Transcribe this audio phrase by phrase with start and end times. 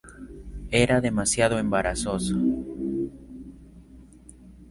[0.71, 2.35] Era demasiado embarazoso".